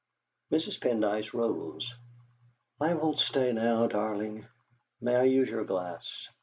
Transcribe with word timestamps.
Mrs. 0.51 0.81
Pendyce 0.81 1.31
rose. 1.31 1.93
"I 2.79 2.95
won't 2.95 3.19
stay 3.19 3.51
now, 3.51 3.85
darling. 3.85 4.47
May 4.99 5.15
I 5.15 5.23
use 5.25 5.47
your 5.49 5.63
glass?" 5.63 6.27